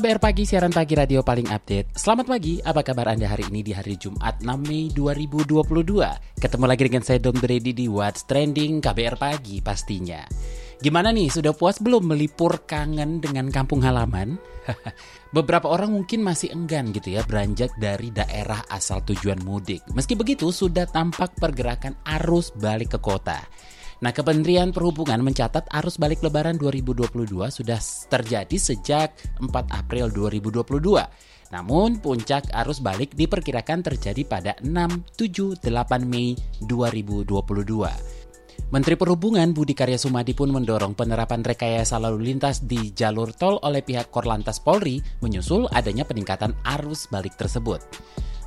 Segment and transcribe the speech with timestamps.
[0.00, 1.92] KBR Pagi, siaran pagi radio paling update.
[1.92, 6.40] Selamat pagi, apa kabar Anda hari ini di hari Jumat 6 Mei 2022?
[6.40, 10.24] Ketemu lagi dengan saya Don Brady di What's Trending KBR Pagi pastinya.
[10.80, 14.40] Gimana nih, sudah puas belum melipur kangen dengan kampung halaman?
[15.36, 19.84] Beberapa orang mungkin masih enggan gitu ya beranjak dari daerah asal tujuan mudik.
[19.92, 23.36] Meski begitu, sudah tampak pergerakan arus balik ke kota.
[24.00, 27.76] Nah, Kementerian Perhubungan mencatat arus balik lebaran 2022 sudah
[28.08, 29.12] terjadi sejak
[29.44, 31.04] 4 April 2022.
[31.52, 36.32] Namun, puncak arus balik diperkirakan terjadi pada 6, 7, 8 Mei
[36.64, 38.72] 2022.
[38.72, 43.84] Menteri Perhubungan Budi Karya Sumadi pun mendorong penerapan rekayasa lalu lintas di jalur tol oleh
[43.84, 47.84] pihak Korlantas Polri menyusul adanya peningkatan arus balik tersebut.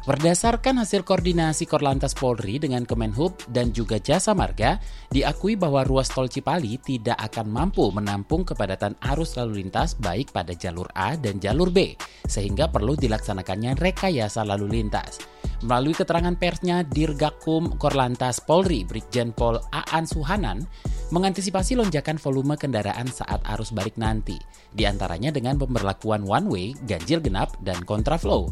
[0.03, 4.75] Berdasarkan hasil koordinasi Korlantas Polri dengan Kemenhub dan juga Jasa Marga,
[5.07, 10.51] diakui bahwa ruas tol Cipali tidak akan mampu menampung kepadatan arus lalu lintas baik pada
[10.59, 11.95] jalur A dan jalur B,
[12.27, 15.23] sehingga perlu dilaksanakannya rekayasa lalu lintas.
[15.63, 20.67] Melalui keterangan persnya, Dirgakum Korlantas Polri, Brigjen Pol Aan Suhanan,
[21.15, 24.35] mengantisipasi lonjakan volume kendaraan saat arus balik nanti,
[24.67, 28.51] di antaranya dengan pemberlakuan one way, ganjil genap, dan kontraflow.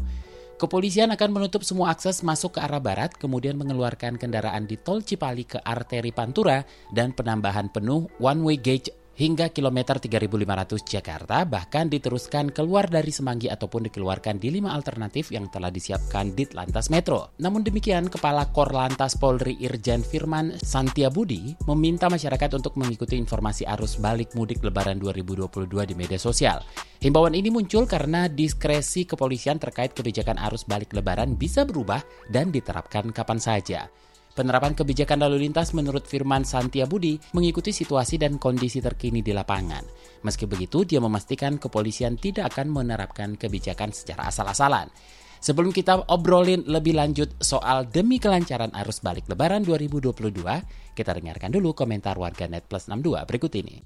[0.62, 5.42] Kepolisian akan menutup semua akses masuk ke arah barat, kemudian mengeluarkan kendaraan di tol Cipali
[5.42, 6.62] ke arteri Pantura
[6.94, 13.52] dan penambahan penuh one way gauge hingga kilometer 3500 Jakarta bahkan diteruskan keluar dari Semanggi
[13.52, 17.36] ataupun dikeluarkan di lima alternatif yang telah disiapkan di Lantas Metro.
[17.40, 24.32] Namun demikian, Kepala Korlantas Polri Irjen Firman Santiabudi meminta masyarakat untuk mengikuti informasi arus balik
[24.32, 26.64] mudik lebaran 2022 di media sosial.
[27.02, 31.98] Himbauan ini muncul karena diskresi kepolisian terkait kebijakan arus balik lebaran bisa berubah
[32.30, 33.90] dan diterapkan kapan saja.
[34.32, 39.84] Penerapan kebijakan lalu lintas menurut Firman Santia Budi mengikuti situasi dan kondisi terkini di lapangan.
[40.24, 44.88] Meski begitu, dia memastikan kepolisian tidak akan menerapkan kebijakan secara asal-asalan.
[45.42, 50.32] Sebelum kita obrolin lebih lanjut soal demi kelancaran arus balik lebaran 2022,
[50.96, 53.84] kita dengarkan dulu komentar warga Net Plus 62 berikut ini.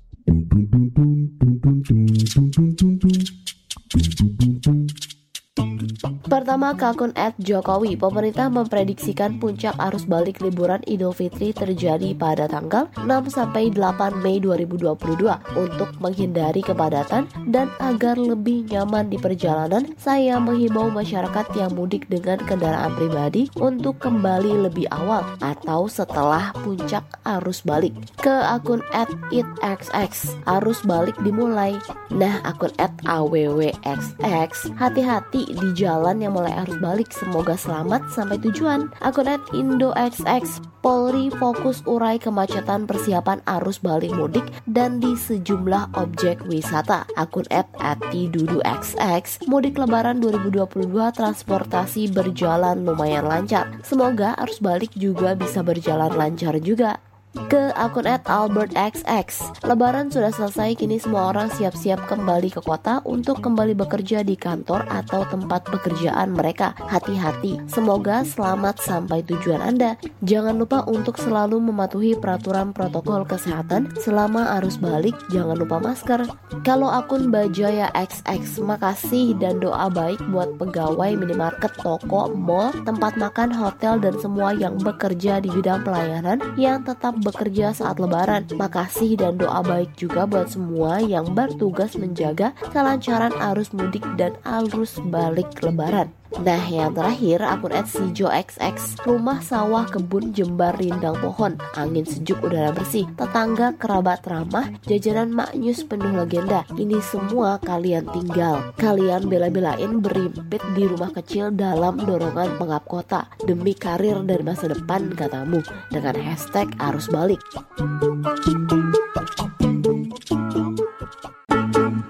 [6.37, 12.93] Pertama ke akun Jokowi, pemerintah memprediksikan puncak arus balik liburan Idul Fitri terjadi pada tanggal
[13.01, 19.97] 6 sampai 8 Mei 2022 untuk menghindari kepadatan dan agar lebih nyaman di perjalanan.
[19.97, 27.17] Saya menghimbau masyarakat yang mudik dengan kendaraan pribadi untuk kembali lebih awal atau setelah puncak
[27.25, 27.97] arus balik.
[28.21, 28.85] Ke akun
[29.33, 31.81] @itxx, arus balik dimulai.
[32.13, 32.77] Nah, akun
[33.09, 37.11] @awwxx, hati-hati di jalan yang mulai arus balik.
[37.15, 38.93] Semoga selamat sampai tujuan.
[39.03, 46.47] Akun at IndoXX Polri fokus urai kemacetan persiapan arus balik mudik dan di sejumlah objek
[46.47, 47.03] wisata.
[47.19, 53.83] Akun at XX Mudik Lebaran 2022 transportasi berjalan lumayan lancar.
[53.83, 57.03] Semoga arus balik juga bisa berjalan lancar juga
[57.47, 59.61] ke akun at AlbertXX.
[59.69, 64.89] Lebaran sudah selesai, kini semua orang siap-siap kembali ke kota untuk kembali bekerja di kantor
[64.89, 66.73] atau tempat pekerjaan mereka.
[66.89, 70.01] Hati-hati, semoga selamat sampai tujuan Anda.
[70.25, 76.25] Jangan lupa untuk selalu mematuhi peraturan protokol kesehatan selama arus balik, jangan lupa masker.
[76.65, 83.51] Kalau akun Bajaya XX, makasih dan doa baik buat pegawai minimarket, toko, mall, tempat makan,
[83.53, 88.47] hotel, dan semua yang bekerja di bidang pelayanan yang tetap bekerja saat lebaran.
[88.55, 95.03] Makasih dan doa baik juga buat semua yang bertugas menjaga kelancaran arus mudik dan arus
[95.11, 96.15] balik lebaran.
[96.37, 98.77] Nah yang terakhir akun XX
[99.09, 105.89] Rumah sawah kebun jembar rindang pohon Angin sejuk udara bersih Tetangga kerabat ramah Jajanan maknyus
[105.89, 106.69] penuh legenda.
[106.77, 108.77] Ini semua kalian tinggal.
[108.77, 113.25] Kalian bela-belain berimpit di rumah kecil Dalam dorongan pengap kota.
[113.41, 117.41] Demi karir dan masa depan katamu Dengan hashtag arus balik.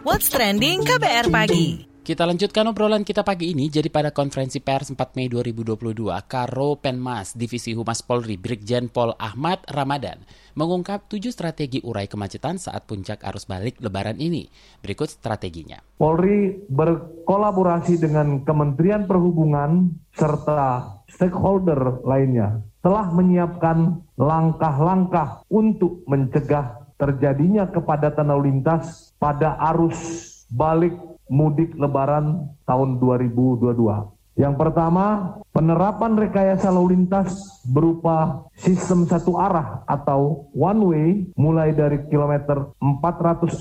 [0.02, 0.82] What's Trending?
[0.87, 3.67] KBR Pagi Kita lanjutkan obrolan kita pagi ini.
[3.67, 9.67] Jadi pada konferensi pers 4 Mei 2022, Karo Penmas Divisi Humas Polri Brigjen Pol Ahmad
[9.67, 10.23] Ramadan
[10.55, 14.47] mengungkap tujuh strategi urai kemacetan saat puncak arus balik lebaran ini.
[14.87, 15.82] Berikut strateginya.
[15.99, 28.31] Polri berkolaborasi dengan Kementerian Perhubungan serta stakeholder lainnya telah menyiapkan langkah-langkah untuk mencegah terjadinya kepadatan
[28.31, 30.94] lalu lintas pada arus balik
[31.31, 34.17] mudik lebaran tahun 2022.
[34.37, 41.08] Yang pertama, penerapan rekayasa lalu lintas berupa sistem satu arah atau one way
[41.40, 43.56] mulai dari kilometer 414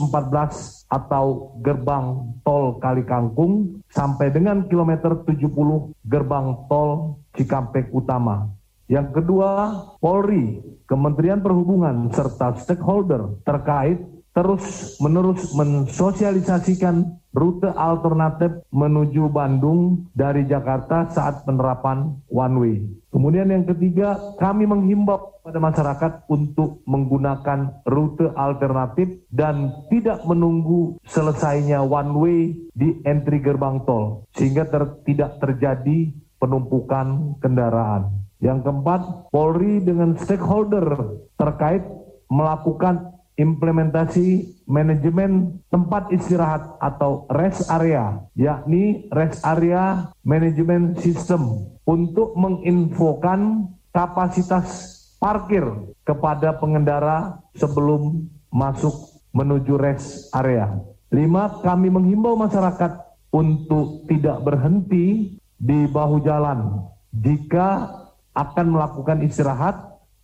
[0.91, 8.51] atau gerbang tol Kali Kangkung sampai dengan kilometer 70 gerbang tol Cikampek Utama.
[8.91, 10.59] Yang kedua, Polri,
[10.91, 14.03] Kementerian Perhubungan, serta stakeholder terkait
[14.35, 22.75] terus menerus mensosialisasikan rute alternatif menuju Bandung dari Jakarta saat penerapan one way.
[23.11, 31.83] Kemudian yang ketiga, kami menghimbau pada masyarakat untuk menggunakan rute alternatif dan tidak menunggu selesainya
[31.83, 32.39] one way
[32.71, 38.09] di entry gerbang tol sehingga ter tidak terjadi penumpukan kendaraan.
[38.43, 41.83] Yang keempat, Polri dengan stakeholder terkait
[42.27, 53.71] melakukan implementasi manajemen tempat istirahat atau rest area, yakni rest area manajemen system untuk menginfokan
[53.91, 55.63] kapasitas parkir
[56.07, 58.93] kepada pengendara sebelum masuk
[59.35, 60.71] menuju rest area.
[61.11, 63.03] Lima, kami menghimbau masyarakat
[63.35, 67.87] untuk tidak berhenti di bahu jalan jika
[68.35, 69.75] akan melakukan istirahat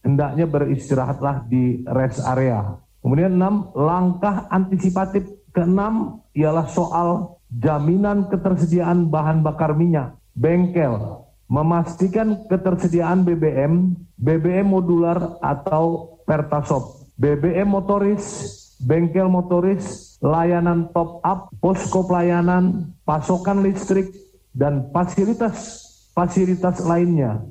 [0.04, 2.75] hendaknya beristirahatlah di rest area.
[3.01, 5.25] Kemudian enam, langkah antisipatif.
[5.51, 16.15] Keenam ialah soal jaminan ketersediaan bahan bakar minyak, bengkel, memastikan ketersediaan BBM, BBM modular atau
[16.24, 18.24] pertasop, BBM motoris,
[18.80, 24.07] bengkel motoris, layanan top up, posko pelayanan, pasokan listrik,
[24.56, 27.44] dan fasilitas-fasilitas lainnya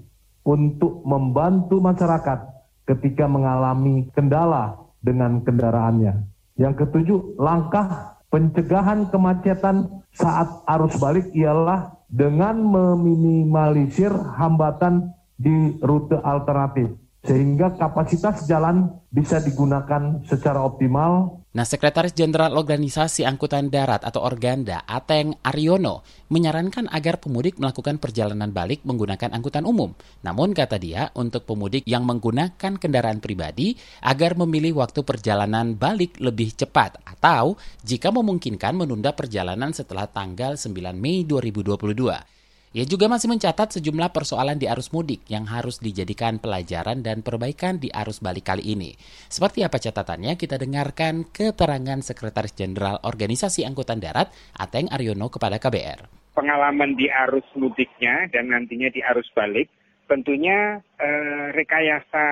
[0.44, 2.49] untuk membantu masyarakat
[2.88, 6.29] ketika mengalami kendala dengan kendaraannya.
[6.61, 16.93] Yang ketujuh, langkah pencegahan kemacetan saat arus balik ialah dengan meminimalisir hambatan di rute alternatif
[17.25, 21.39] sehingga kapasitas jalan bisa digunakan secara optimal.
[21.50, 28.55] Nah, Sekretaris Jenderal Organisasi Angkutan Darat atau Organda, Ateng Aryono, menyarankan agar pemudik melakukan perjalanan
[28.55, 29.91] balik menggunakan angkutan umum.
[30.23, 33.75] Namun, kata dia, untuk pemudik yang menggunakan kendaraan pribadi,
[34.06, 40.70] agar memilih waktu perjalanan balik lebih cepat atau jika memungkinkan menunda perjalanan setelah tanggal 9
[40.94, 42.39] Mei 2022.
[42.70, 47.82] Ia juga masih mencatat sejumlah persoalan di arus mudik yang harus dijadikan pelajaran dan perbaikan
[47.82, 48.94] di arus balik kali ini.
[49.26, 50.38] Seperti apa catatannya?
[50.38, 56.31] Kita dengarkan keterangan Sekretaris Jenderal Organisasi Angkutan Darat, Ateng Aryono kepada KBR.
[56.38, 59.66] Pengalaman di arus mudiknya dan nantinya di arus balik,
[60.06, 62.26] tentunya eh, rekayasa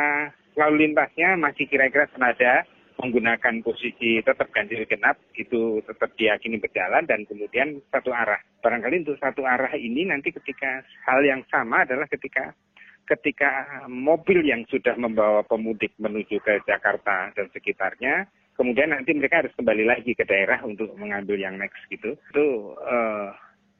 [0.55, 2.63] lalu lintasnya masih kira-kira senada
[2.99, 8.43] menggunakan posisi tetap ganjil genap itu tetap diyakini berjalan dan kemudian satu arah.
[8.59, 12.51] Barangkali untuk satu arah ini nanti ketika hal yang sama adalah ketika
[13.07, 18.29] ketika mobil yang sudah membawa pemudik menuju ke Jakarta dan sekitarnya,
[18.59, 22.19] kemudian nanti mereka harus kembali lagi ke daerah untuk mengambil yang next gitu.
[22.35, 23.33] Itu uh,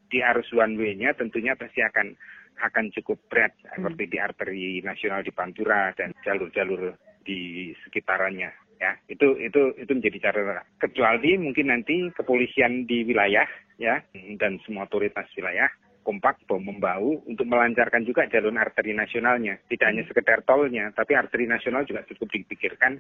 [0.09, 2.15] di arus one way-nya tentunya pasti akan
[2.59, 9.37] akan cukup berat seperti di arteri nasional di Pantura dan jalur-jalur di sekitarannya ya itu
[9.43, 10.65] itu itu menjadi catatan.
[10.79, 13.47] Kecuali mungkin nanti kepolisian di wilayah
[13.79, 14.03] ya
[14.39, 15.69] dan semua otoritas wilayah
[16.07, 19.61] kompak bom membau untuk melancarkan juga jalur arteri nasionalnya.
[19.69, 22.97] Tidak hanya sekedar tolnya tapi arteri nasional juga cukup dipikirkan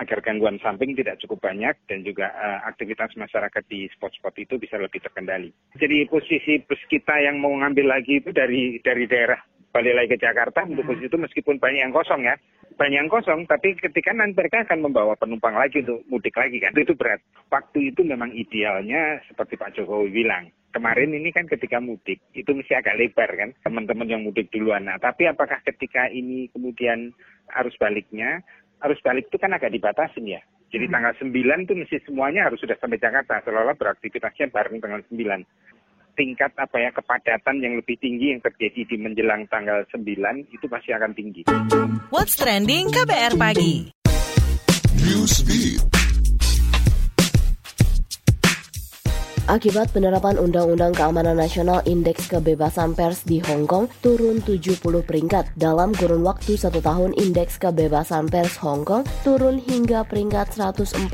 [0.00, 4.80] agar gangguan samping tidak cukup banyak dan juga uh, aktivitas masyarakat di spot-spot itu bisa
[4.80, 5.52] lebih terkendali.
[5.76, 9.36] Jadi posisi bus kita yang mau ngambil lagi itu dari dari daerah
[9.72, 12.36] balik lagi ke Jakarta untuk posisi itu meskipun banyak yang kosong ya
[12.74, 16.74] banyak yang kosong, tapi ketika nanti mereka akan membawa penumpang lagi untuk mudik lagi kan,
[16.76, 17.20] itu berat.
[17.48, 20.50] Waktu itu memang idealnya seperti Pak Jokowi bilang.
[20.72, 24.88] Kemarin ini kan ketika mudik, itu mesti agak lebar kan, teman-teman yang mudik duluan.
[24.88, 27.12] Nah, tapi apakah ketika ini kemudian
[27.60, 28.40] arus baliknya,
[28.80, 30.40] arus balik itu kan agak dibatasin ya.
[30.72, 30.94] Jadi hmm.
[30.96, 35.44] tanggal 9 itu mesti semuanya harus sudah sampai Jakarta, seolah-olah beraktivitasnya bareng tanggal 9
[36.12, 40.04] tingkat apa ya kepadatan yang lebih tinggi yang terjadi di menjelang tanggal 9
[40.52, 41.42] itu pasti akan tinggi.
[42.12, 43.92] What's trending KBR pagi?
[49.52, 55.52] Akibat penerapan Undang-Undang Keamanan Nasional Indeks Kebebasan Pers di Hong Kong turun 70 peringkat.
[55.60, 61.04] Dalam kurun waktu satu tahun, Indeks Kebebasan Pers Hong Kong turun hingga peringkat 148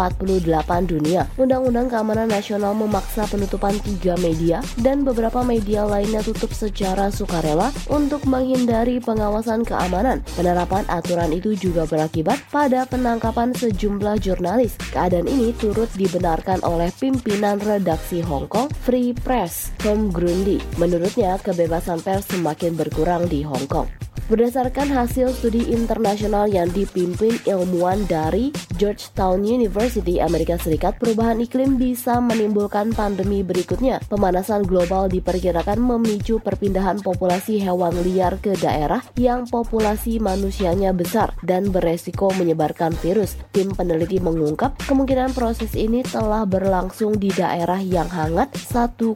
[0.86, 1.26] dunia.
[1.34, 8.22] Undang-Undang Keamanan Nasional memaksa penutupan tiga media dan beberapa media lainnya tutup secara sukarela untuk
[8.22, 10.22] menghindari pengawasan keamanan.
[10.38, 14.78] Penerapan aturan itu juga berakibat pada penangkapan sejumlah jurnalis.
[14.94, 20.60] Keadaan ini turut dibenarkan oleh pimpinan redaksi Hong Kong, Free Press, Tom Grundy.
[20.76, 23.88] Menurutnya, kebebasan pers semakin berkurang di Hong Kong.
[24.28, 32.20] Berdasarkan hasil studi internasional yang dipimpin ilmuwan dari Georgetown University Amerika Serikat, perubahan iklim bisa
[32.20, 34.04] menimbulkan pandemi berikutnya.
[34.04, 41.72] Pemanasan global diperkirakan memicu perpindahan populasi hewan liar ke daerah yang populasi manusianya besar dan
[41.72, 43.40] beresiko menyebarkan virus.
[43.56, 49.14] Tim peneliti mengungkap kemungkinan proses ini telah berlangsung di daerah yang hangat 1,2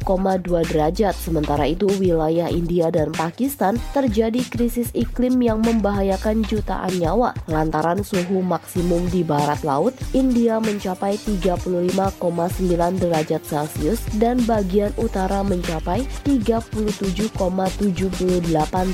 [0.71, 1.14] derajat.
[1.18, 8.38] Sementara itu, wilayah India dan Pakistan terjadi krisis iklim yang membahayakan jutaan nyawa lantaran suhu
[8.47, 17.42] maksimum di barat laut India mencapai 35,9 derajat Celcius dan bagian utara mencapai 37,78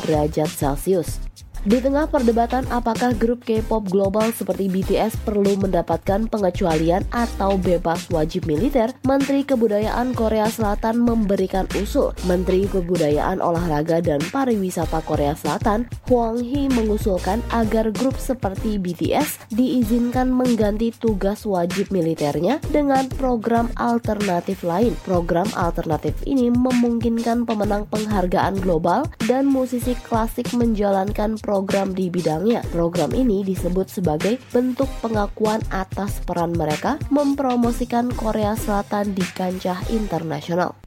[0.08, 1.27] derajat Celcius.
[1.68, 8.48] Di tengah perdebatan apakah grup K-pop global seperti BTS perlu mendapatkan pengecualian atau bebas wajib
[8.48, 12.16] militer, Menteri Kebudayaan Korea Selatan memberikan usul.
[12.24, 20.32] Menteri Kebudayaan Olahraga dan Pariwisata Korea Selatan, Hwang Hee mengusulkan agar grup seperti BTS diizinkan
[20.32, 24.96] mengganti tugas wajib militernya dengan program alternatif lain.
[25.04, 32.62] Program alternatif ini memungkinkan pemenang penghargaan global dan musisi klasik menjalankan program di bidangnya.
[32.70, 40.78] Program ini disebut sebagai bentuk pengakuan atas peran mereka mempromosikan Korea Selatan di kancah internasional.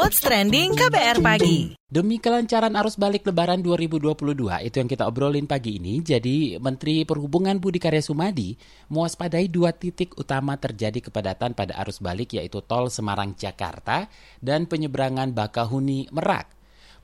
[0.00, 1.76] What's trending KBR pagi?
[1.84, 4.32] Demi kelancaran arus balik lebaran 2022,
[4.64, 6.00] itu yang kita obrolin pagi ini.
[6.00, 8.56] Jadi Menteri Perhubungan Budi Karya Sumadi
[8.88, 14.08] mewaspadai dua titik utama terjadi kepadatan pada arus balik yaitu tol Semarang Jakarta
[14.40, 16.48] dan penyeberangan Bakahuni Merak.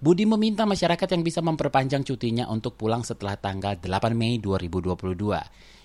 [0.00, 5.04] Budi meminta masyarakat yang bisa memperpanjang cutinya untuk pulang setelah tanggal 8 Mei 2022.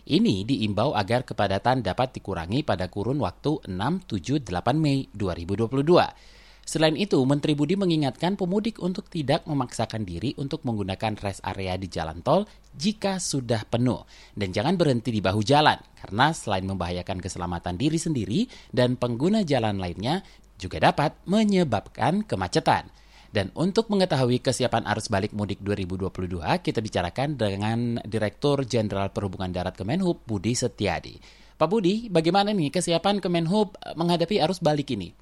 [0.08, 6.40] Ini diimbau agar kepadatan dapat dikurangi pada kurun waktu 6, 7, 8 Mei 2022.
[6.72, 11.92] Selain itu, Menteri Budi mengingatkan pemudik untuk tidak memaksakan diri untuk menggunakan rest area di
[11.92, 14.08] jalan tol jika sudah penuh.
[14.32, 19.84] Dan jangan berhenti di bahu jalan, karena selain membahayakan keselamatan diri sendiri dan pengguna jalan
[19.84, 20.24] lainnya,
[20.56, 22.88] juga dapat menyebabkan kemacetan.
[23.36, 29.76] Dan untuk mengetahui kesiapan arus balik mudik 2022, kita bicarakan dengan Direktur Jenderal Perhubungan Darat
[29.76, 31.20] Kemenhub, Budi Setiadi.
[31.60, 35.21] Pak Budi, bagaimana nih kesiapan Kemenhub menghadapi arus balik ini?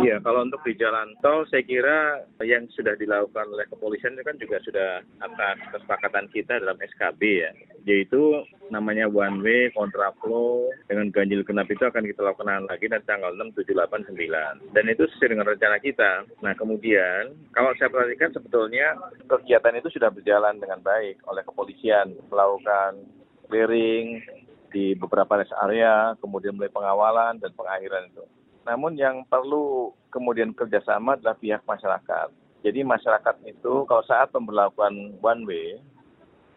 [0.00, 4.40] Iya, kalau untuk di jalan tol, saya kira yang sudah dilakukan oleh kepolisian itu kan
[4.40, 7.52] juga sudah atas kesepakatan kita dalam SKB ya,
[7.84, 13.28] yaitu namanya one way, kontraflow, dengan ganjil genap itu akan kita lakukan lagi nanti tanggal
[13.36, 14.72] 6, 7, 8, 9.
[14.72, 16.10] Dan itu sesuai dengan rencana kita.
[16.40, 18.96] Nah kemudian, kalau saya perhatikan sebetulnya
[19.28, 23.04] kegiatan itu sudah berjalan dengan baik oleh kepolisian, melakukan
[23.52, 24.24] clearing
[24.72, 28.24] di beberapa rest area, kemudian mulai pengawalan dan pengakhiran itu.
[28.68, 32.28] Namun yang perlu kemudian kerjasama adalah pihak masyarakat.
[32.60, 35.80] Jadi masyarakat itu kalau saat pemberlakuan one way,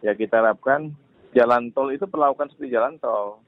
[0.04, 0.92] ya kita harapkan
[1.32, 3.40] jalan tol itu perlakukan seperti jalan tol.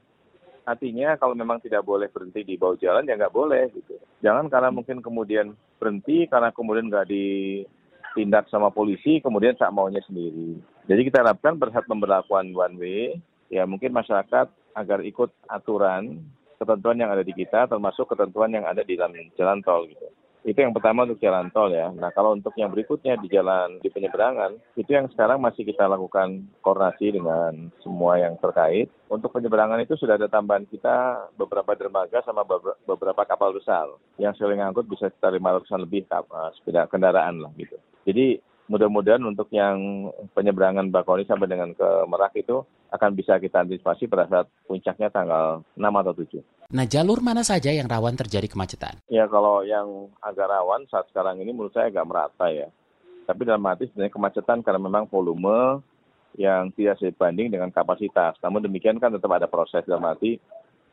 [0.64, 4.00] Artinya kalau memang tidak boleh berhenti di bawah jalan ya nggak boleh gitu.
[4.24, 10.56] Jangan karena mungkin kemudian berhenti karena kemudian nggak ditindak sama polisi kemudian tak maunya sendiri.
[10.88, 13.20] Jadi kita harapkan saat pemberlakuan one way
[13.52, 16.24] ya mungkin masyarakat agar ikut aturan
[16.58, 20.08] ketentuan yang ada di kita termasuk ketentuan yang ada di dalam jalan tol gitu.
[20.44, 21.88] Itu yang pertama untuk jalan tol ya.
[21.88, 26.44] Nah kalau untuk yang berikutnya di jalan di penyeberangan, itu yang sekarang masih kita lakukan
[26.60, 28.92] koordinasi dengan semua yang terkait.
[29.08, 32.44] Untuk penyeberangan itu sudah ada tambahan kita beberapa dermaga sama
[32.84, 33.88] beberapa kapal besar
[34.20, 37.80] yang sering ngangkut bisa sekitar 500 lebih uh, sepeda kendaraan lah gitu.
[38.04, 38.36] Jadi
[38.68, 44.24] mudah-mudahan untuk yang penyeberangan Bakoni sampai dengan ke Merak itu akan bisa kita antisipasi pada
[44.30, 46.40] saat puncaknya tanggal 6 atau 7.
[46.72, 49.02] Nah, jalur mana saja yang rawan terjadi kemacetan?
[49.10, 52.70] Ya, kalau yang agak rawan saat sekarang ini menurut saya agak merata ya.
[53.24, 55.80] Tapi dalam arti sebenarnya kemacetan karena memang volume
[56.38, 58.36] yang tidak sebanding dengan kapasitas.
[58.42, 60.38] Namun demikian kan tetap ada proses dalam arti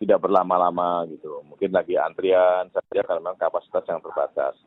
[0.02, 1.46] tidak berlama-lama gitu.
[1.46, 4.58] Mungkin lagi antrian saja karena memang kapasitas yang terbatas.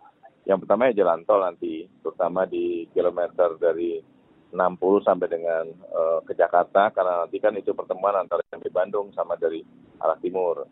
[0.45, 1.84] Yang pertama ya jalan tol nanti,
[2.15, 3.99] terutama di kilometer dari
[4.55, 9.11] 60 sampai dengan uh, ke Jakarta, karena nanti kan itu pertemuan antara yang di Bandung
[9.11, 9.67] sama dari
[9.99, 10.63] arah timur.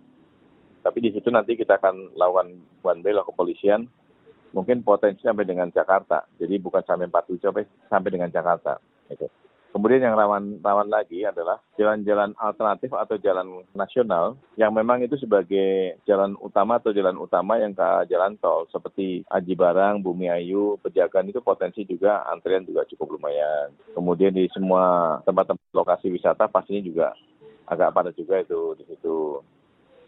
[0.86, 3.90] Tapi di situ nanti kita akan lawan one way lah kepolisian,
[4.54, 6.22] mungkin potensi sampai dengan Jakarta.
[6.38, 8.78] Jadi bukan sampai 47, sampai sampai dengan Jakarta.
[9.10, 9.26] Gitu.
[9.72, 15.96] Kemudian yang rawan rawan lagi adalah jalan-jalan alternatif atau jalan nasional yang memang itu sebagai
[16.04, 21.32] jalan utama atau jalan utama yang ke jalan tol seperti Aji Barang, Bumi Ayu, Pejagan
[21.32, 23.72] itu potensi juga antrian juga cukup lumayan.
[23.96, 27.06] Kemudian di semua tempat-tempat lokasi wisata pastinya juga
[27.64, 29.40] agak padat juga itu di situ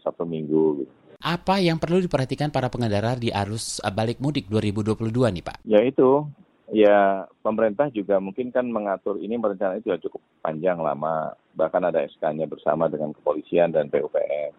[0.05, 0.93] satu minggu gitu.
[1.25, 5.57] Apa yang perlu diperhatikan para pengendara di arus balik mudik 2022 nih Pak?
[5.65, 6.29] Ya itu,
[6.73, 12.01] ya pemerintah juga mungkin kan mengatur ini merencana itu ya cukup panjang lama bahkan ada
[12.09, 14.53] SK-nya bersama dengan kepolisian dan PUPR.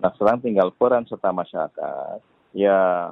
[0.00, 2.18] Nah sekarang tinggal peran serta masyarakat.
[2.54, 3.10] Ya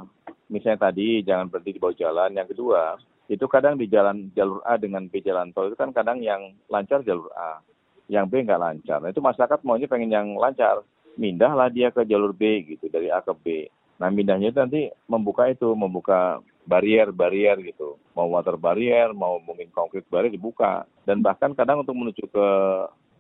[0.51, 2.31] misalnya tadi jangan berhenti di bawah jalan.
[2.35, 2.97] Yang kedua
[3.29, 7.05] itu kadang di jalan jalur A dengan B jalan tol itu kan kadang yang lancar
[7.05, 7.61] jalur A,
[8.09, 9.05] yang B nggak lancar.
[9.05, 10.81] Nah itu masyarakat maunya pengen yang lancar,
[11.21, 13.69] mindahlah dia ke jalur B gitu dari A ke B.
[13.99, 17.99] Nah mindahnya itu nanti membuka itu, membuka barrier-barrier gitu.
[18.15, 20.87] Mau water barrier, mau mungkin konkret barrier dibuka.
[21.03, 22.47] Dan bahkan kadang untuk menuju ke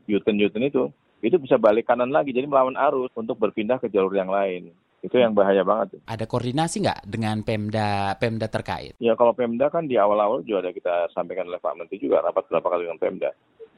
[0.08, 0.88] U-turn-U-turn itu,
[1.20, 4.70] itu bisa balik kanan lagi, jadi melawan arus untuk berpindah ke jalur yang lain.
[4.98, 6.02] Itu yang bahaya banget.
[6.10, 8.98] Ada koordinasi nggak dengan Pemda Pemda terkait?
[8.98, 12.50] Ya kalau Pemda kan di awal-awal juga ada kita sampaikan oleh Pak Menteri juga rapat
[12.50, 13.30] berapa kali dengan Pemda.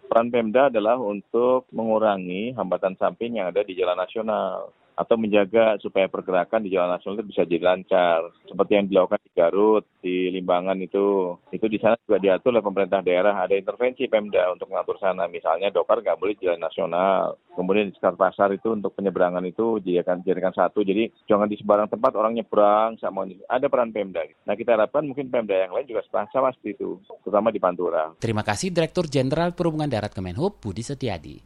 [0.08, 6.12] Peran Pemda adalah untuk mengurangi hambatan samping yang ada di jalan nasional atau menjaga supaya
[6.12, 8.28] pergerakan di jalan nasional itu bisa jadi lancar.
[8.44, 11.40] Seperti yang dilakukan di Garut, di Limbangan itu.
[11.48, 13.40] Itu di sana juga diatur oleh pemerintah daerah.
[13.40, 15.24] Ada intervensi Pemda untuk mengatur sana.
[15.32, 17.40] Misalnya dokar nggak boleh jalan nasional.
[17.56, 20.84] Kemudian di sekitar pasar itu untuk penyeberangan itu jadikan, jadikan satu.
[20.84, 23.00] Jadi jangan di sebarang tempat orang nyebrang.
[23.00, 24.20] Sama, ada peran Pemda.
[24.44, 27.00] Nah kita harapkan mungkin Pemda yang lain juga sama seperti itu.
[27.24, 28.12] Terutama di Pantura.
[28.20, 31.40] Terima kasih Direktur Jenderal Perhubungan Darat Kemenhub Budi Setiadi.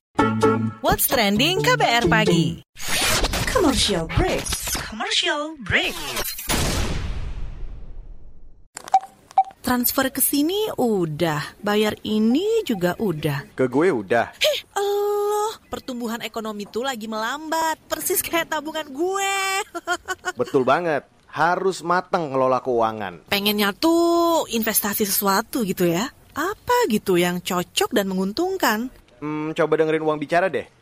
[0.82, 2.64] What's Trending KBR Pagi
[3.54, 4.42] Commercial break.
[4.82, 5.94] Commercial break.
[9.62, 13.46] Transfer ke sini udah, bayar ini juga udah.
[13.54, 14.34] Ke gue udah.
[14.42, 19.38] Heh, Allah, pertumbuhan ekonomi tuh lagi melambat, persis kayak tabungan gue.
[20.42, 21.06] Betul banget.
[21.30, 23.30] Harus matang ngelola keuangan.
[23.30, 26.10] Pengennya tuh investasi sesuatu gitu ya.
[26.34, 28.90] Apa gitu yang cocok dan menguntungkan?
[29.22, 30.66] Hmm, coba dengerin uang bicara deh.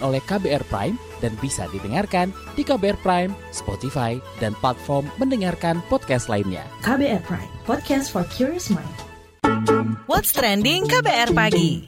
[0.00, 6.64] oleh KBR Prime dan bisa didengarkan di KBR Prime, Spotify, dan platform mendengarkan podcast lainnya.
[6.84, 9.06] KBR Prime, podcast for curious mind.
[10.10, 11.86] What's Trending KBR Pagi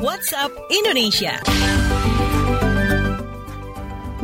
[0.00, 1.36] WhatsApp Indonesia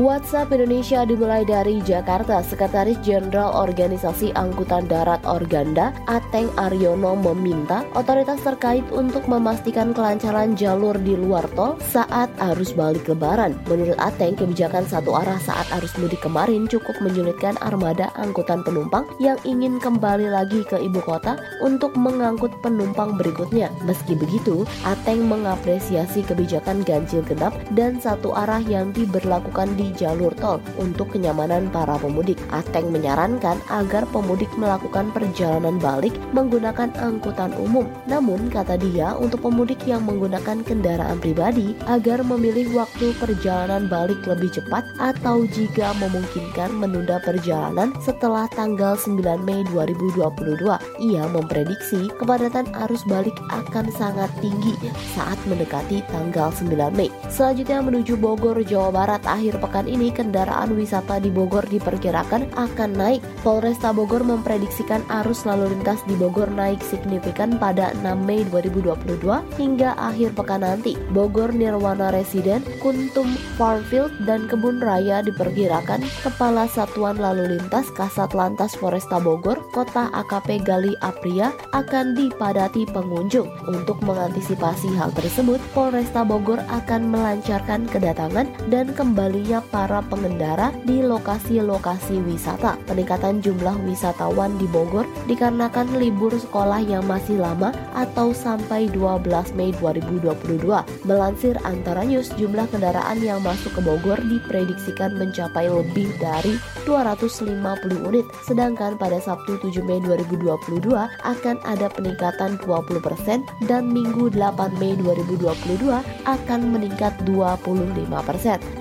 [0.01, 2.41] WhatsApp Indonesia dimulai dari Jakarta.
[2.41, 10.97] Sekretaris Jenderal Organisasi Angkutan Darat Organda, Ateng Aryono meminta otoritas terkait untuk memastikan kelancaran jalur
[10.97, 13.53] di luar tol saat arus balik lebaran.
[13.69, 19.37] Menurut Ateng, kebijakan satu arah saat arus mudik kemarin cukup menyulitkan armada angkutan penumpang yang
[19.45, 23.69] ingin kembali lagi ke ibu kota untuk mengangkut penumpang berikutnya.
[23.85, 30.59] Meski begitu, Ateng mengapresiasi kebijakan ganjil genap dan satu arah yang diberlakukan di jalur tol
[30.79, 32.39] untuk kenyamanan para pemudik.
[32.51, 37.87] Ateng menyarankan agar pemudik melakukan perjalanan balik menggunakan angkutan umum.
[38.07, 44.51] Namun kata dia untuk pemudik yang menggunakan kendaraan pribadi agar memilih waktu perjalanan balik lebih
[44.51, 50.67] cepat atau jika memungkinkan menunda perjalanan setelah tanggal 9 Mei 2022.
[51.01, 54.75] Ia memprediksi kepadatan arus balik akan sangat tinggi
[55.15, 57.09] saat mendekati tanggal 9 Mei.
[57.31, 62.91] Selanjutnya menuju Bogor, Jawa Barat akhir pekan pekan ini kendaraan wisata di Bogor diperkirakan akan
[63.01, 63.25] naik.
[63.41, 69.25] Polresta Bogor memprediksikan arus lalu lintas di Bogor naik signifikan pada 6 Mei 2022
[69.57, 71.01] hingga akhir pekan nanti.
[71.17, 78.77] Bogor Nirwana Residen, Kuntum Farmfield, dan Kebun Raya diperkirakan Kepala Satuan Lalu Lintas Kasat Lantas
[78.77, 83.49] Polresta Bogor, Kota AKP Gali Apria akan dipadati pengunjung.
[83.65, 91.05] Untuk mengantisipasi hal tersebut, Polresta Bogor akan melancarkan kedatangan dan kembalinya banyak para pengendara di
[91.05, 92.81] lokasi-lokasi wisata.
[92.89, 99.77] Peningkatan jumlah wisatawan di Bogor dikarenakan libur sekolah yang masih lama atau sampai 12 Mei
[99.77, 100.65] 2022.
[101.05, 106.57] Melansir antara news, jumlah kendaraan yang masuk ke Bogor diprediksikan mencapai lebih dari
[106.89, 107.61] 250
[108.09, 114.97] unit, sedangkan pada Sabtu 7 Mei 2022 akan ada peningkatan 20% dan Minggu 8 Mei
[114.97, 118.80] 2022 akan meningkat 25%.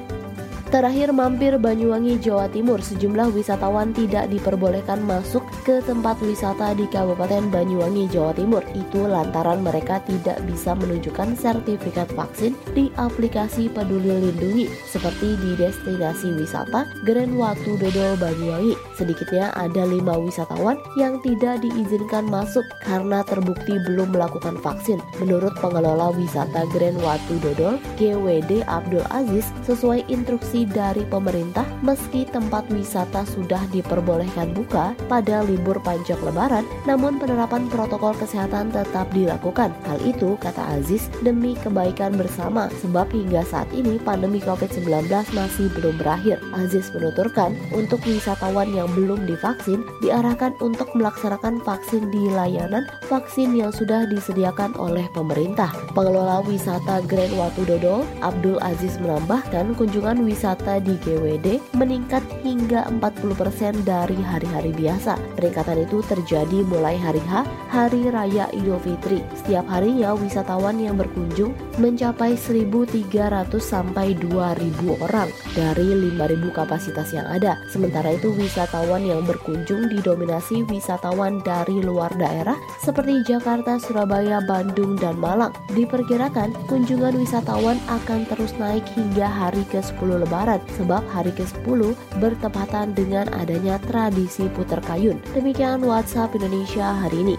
[0.69, 7.49] Terakhir mampir Banyuwangi, Jawa Timur, sejumlah wisatawan tidak diperbolehkan masuk ke tempat wisata di Kabupaten
[7.49, 8.61] Banyuwangi, Jawa Timur.
[8.77, 16.37] Itu lantaran mereka tidak bisa menunjukkan sertifikat vaksin di aplikasi Peduli Lindungi, seperti di destinasi
[16.37, 18.77] wisata Grand Watu Dodo Banyuwangi.
[18.93, 25.01] Sedikitnya ada lima wisatawan yang tidak diizinkan masuk karena terbukti belum melakukan vaksin.
[25.17, 32.67] Menurut pengelola wisata Grand Watu Dodol, GWD Abdul Aziz, sesuai instruksi dari pemerintah meski tempat
[32.71, 39.71] wisata sudah diperbolehkan buka pada libur panjang lebaran namun penerapan protokol kesehatan tetap dilakukan.
[39.87, 45.95] Hal itu kata Aziz demi kebaikan bersama sebab hingga saat ini pandemi COVID-19 masih belum
[45.97, 46.41] berakhir.
[46.55, 53.69] Aziz menuturkan untuk wisatawan yang belum divaksin diarahkan untuk melaksanakan vaksin di layanan vaksin yang
[53.73, 55.69] sudah disediakan oleh pemerintah.
[55.93, 62.89] Pengelola wisata Grand Watu Dodol Abdul Aziz menambahkan kunjungan wisata wisata di GWD meningkat hingga
[62.89, 65.13] 40% dari hari-hari biasa.
[65.37, 69.21] Peningkatan itu terjadi mulai hari H, Hari Raya Idul Fitri.
[69.37, 77.61] Setiap harinya wisatawan yang berkunjung mencapai 1.300 sampai 2.000 orang dari 5.000 kapasitas yang ada.
[77.69, 85.13] Sementara itu wisatawan yang berkunjung didominasi wisatawan dari luar daerah seperti Jakarta, Surabaya, Bandung, dan
[85.21, 85.53] Malang.
[85.77, 91.91] Diperkirakan kunjungan wisatawan akan terus naik hingga hari ke-10 Lebaran Barat sebab hari ke-10
[92.23, 95.19] bertepatan dengan adanya tradisi puter kayun.
[95.35, 97.35] Demikian WhatsApp Indonesia hari ini.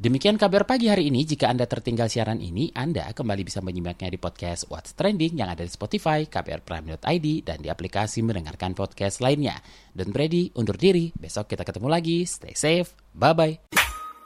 [0.00, 1.28] Demikian kabar pagi hari ini.
[1.28, 5.60] Jika Anda tertinggal siaran ini, Anda kembali bisa menyimaknya di podcast What's Trending yang ada
[5.60, 9.60] di Spotify, kbrprime.id, dan di aplikasi mendengarkan podcast lainnya.
[9.92, 11.12] Dan Brady undur diri.
[11.12, 12.24] Besok kita ketemu lagi.
[12.24, 12.96] Stay safe.
[13.12, 13.97] Bye-bye.